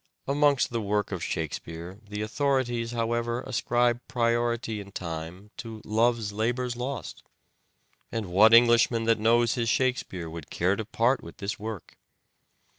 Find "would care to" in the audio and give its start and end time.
10.27-10.85